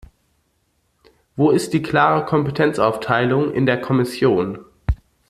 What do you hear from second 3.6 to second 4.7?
der Kommission?